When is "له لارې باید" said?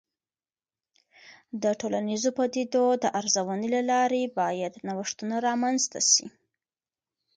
3.75-4.73